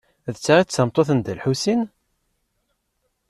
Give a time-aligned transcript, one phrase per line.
[0.33, 1.81] D ta ay d tameṭṭut n Dda Lḥusin?